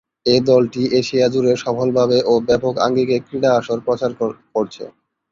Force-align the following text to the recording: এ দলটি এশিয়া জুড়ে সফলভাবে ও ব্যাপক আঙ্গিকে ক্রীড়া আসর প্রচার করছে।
এ 0.25 0.45
দলটি 0.47 0.81
এশিয়া 0.99 1.27
জুড়ে 1.33 1.53
সফলভাবে 1.63 2.17
ও 2.25 2.43
ব্যাপক 2.47 2.73
আঙ্গিকে 2.85 3.17
ক্রীড়া 3.25 3.51
আসর 3.59 3.77
প্রচার 3.85 4.11
করছে। 4.55 4.83